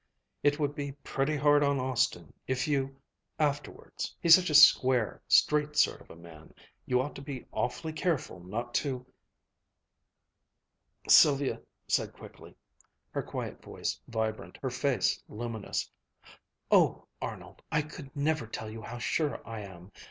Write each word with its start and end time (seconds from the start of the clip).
"It 0.41 0.57
would 0.59 0.73
be 0.73 0.93
pretty 1.03 1.37
hard 1.37 1.61
on 1.63 1.79
Austin 1.79 2.33
if 2.47 2.67
you 2.67 2.99
afterwards 3.37 4.15
he's 4.19 4.33
such 4.33 4.49
a 4.49 4.55
square, 4.55 5.21
straight 5.27 5.75
sort 5.75 6.01
of 6.01 6.09
a 6.09 6.15
man, 6.15 6.55
you 6.87 6.99
ought 6.99 7.13
to 7.17 7.21
be 7.21 7.45
awfully 7.51 7.93
careful 7.93 8.39
not 8.39 8.73
to" 8.81 9.05
Sylvia 11.21 11.61
said 11.87 12.13
quickly, 12.13 12.55
her 13.11 13.21
quiet 13.21 13.61
voice 13.61 13.99
vibrant, 14.07 14.57
her 14.63 14.71
face 14.71 15.21
luminous: 15.29 15.91
"Oh, 16.71 17.05
Arnold, 17.21 17.61
I 17.71 17.83
could 17.83 18.09
never 18.15 18.47
tell 18.47 18.71
you 18.71 18.81
how 18.81 18.97
sure 18.97 19.47
I 19.47 19.59
am. 19.59 19.91